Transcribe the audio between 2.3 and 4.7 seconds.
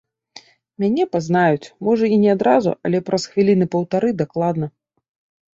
адразу, але праз хвіліны паўтары дакладна.